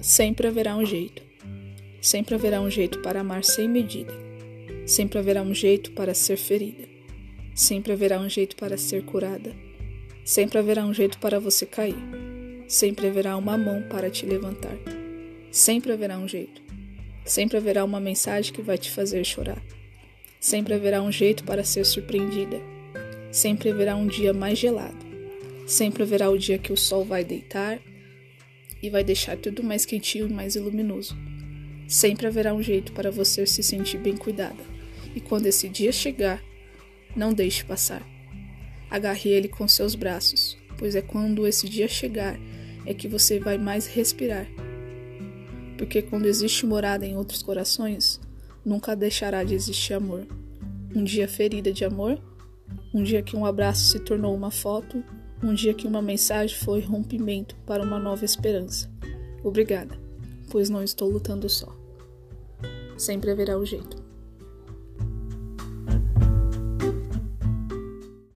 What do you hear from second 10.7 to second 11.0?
um